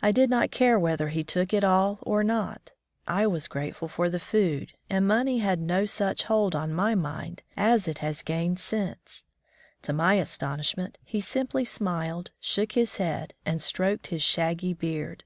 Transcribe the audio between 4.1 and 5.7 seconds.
food, and money had 36 On the